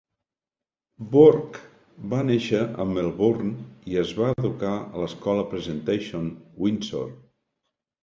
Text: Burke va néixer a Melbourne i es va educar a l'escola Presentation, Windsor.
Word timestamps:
Burke 1.11 1.61
va 2.15 2.23
néixer 2.31 2.63
a 2.85 2.89
Melbourne 2.95 3.53
i 3.93 4.01
es 4.07 4.17
va 4.23 4.33
educar 4.39 4.75
a 4.81 5.05
l'escola 5.07 5.47
Presentation, 5.55 6.29
Windsor. 6.67 7.11